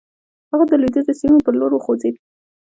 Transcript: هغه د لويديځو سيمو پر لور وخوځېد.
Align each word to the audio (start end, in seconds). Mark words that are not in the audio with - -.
هغه 0.51 0.65
د 0.67 0.71
لويديځو 0.81 1.19
سيمو 1.21 1.43
پر 1.45 1.53
لور 1.59 1.71
وخوځېد. 1.73 2.15